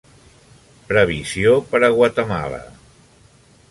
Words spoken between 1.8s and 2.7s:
a Guatemala